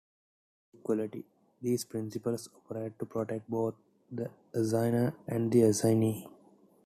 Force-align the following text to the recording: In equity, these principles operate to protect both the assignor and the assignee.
In 0.73 0.79
equity, 0.79 1.23
these 1.61 1.85
principles 1.85 2.49
operate 2.55 2.97
to 2.97 3.05
protect 3.05 3.47
both 3.47 3.75
the 4.11 4.31
assignor 4.51 5.13
and 5.27 5.51
the 5.51 5.61
assignee. 5.61 6.27